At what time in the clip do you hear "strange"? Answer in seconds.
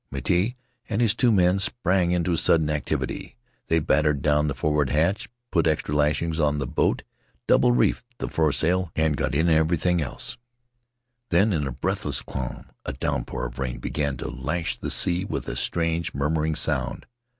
15.55-16.15